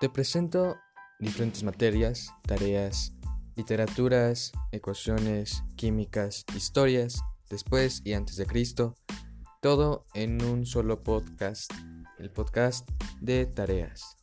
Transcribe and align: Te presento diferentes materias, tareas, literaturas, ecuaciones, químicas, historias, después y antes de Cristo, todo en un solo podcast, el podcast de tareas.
Te 0.00 0.08
presento 0.08 0.78
diferentes 1.18 1.62
materias, 1.62 2.32
tareas, 2.48 3.12
literaturas, 3.54 4.50
ecuaciones, 4.72 5.62
químicas, 5.76 6.46
historias, 6.56 7.20
después 7.50 8.00
y 8.02 8.14
antes 8.14 8.36
de 8.36 8.46
Cristo, 8.46 8.94
todo 9.60 10.06
en 10.14 10.42
un 10.42 10.64
solo 10.64 11.02
podcast, 11.02 11.70
el 12.18 12.30
podcast 12.30 12.88
de 13.20 13.44
tareas. 13.44 14.19